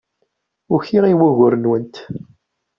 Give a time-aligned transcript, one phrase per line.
[0.73, 1.95] Ukiɣ i wugur-nwent.